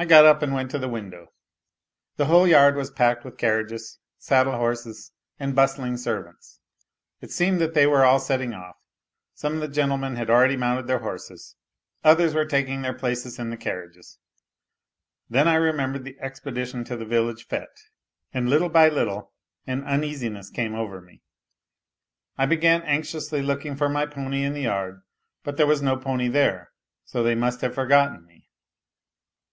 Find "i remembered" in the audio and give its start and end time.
15.48-16.04